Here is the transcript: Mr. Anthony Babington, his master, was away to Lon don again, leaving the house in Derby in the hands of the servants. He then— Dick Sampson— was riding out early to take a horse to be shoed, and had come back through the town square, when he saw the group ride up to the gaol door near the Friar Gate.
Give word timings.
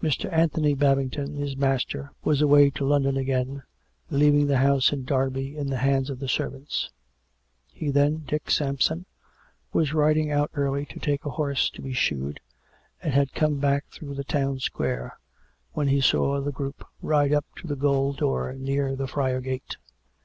Mr. 0.00 0.32
Anthony 0.32 0.74
Babington, 0.74 1.34
his 1.34 1.56
master, 1.56 2.12
was 2.22 2.40
away 2.40 2.70
to 2.70 2.84
Lon 2.84 3.02
don 3.02 3.16
again, 3.16 3.64
leaving 4.10 4.46
the 4.46 4.58
house 4.58 4.92
in 4.92 5.04
Derby 5.04 5.56
in 5.56 5.66
the 5.66 5.78
hands 5.78 6.08
of 6.08 6.20
the 6.20 6.28
servants. 6.28 6.90
He 7.72 7.90
then— 7.90 8.18
Dick 8.28 8.48
Sampson— 8.48 9.06
was 9.72 9.92
riding 9.92 10.30
out 10.30 10.52
early 10.54 10.86
to 10.86 11.00
take 11.00 11.24
a 11.24 11.30
horse 11.30 11.68
to 11.70 11.82
be 11.82 11.92
shoed, 11.94 12.38
and 13.02 13.12
had 13.12 13.34
come 13.34 13.56
back 13.58 13.86
through 13.88 14.14
the 14.14 14.22
town 14.22 14.60
square, 14.60 15.18
when 15.72 15.88
he 15.88 16.00
saw 16.00 16.40
the 16.40 16.52
group 16.52 16.86
ride 17.02 17.32
up 17.34 17.46
to 17.56 17.66
the 17.66 17.74
gaol 17.74 18.12
door 18.12 18.52
near 18.52 18.94
the 18.94 19.08
Friar 19.08 19.40
Gate. 19.40 19.78